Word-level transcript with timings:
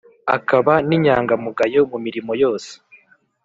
akaba 0.37 0.73
n’ 0.87 0.89
inyangamugayo 0.97 1.81
mu 1.91 1.97
mirimo 2.05 2.31
yose 2.41 2.71